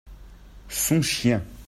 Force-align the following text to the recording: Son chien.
Son 0.67 1.03
chien. 1.03 1.43